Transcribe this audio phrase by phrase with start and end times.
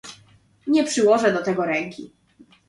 [0.67, 2.11] Nie przyłożę do tego ręki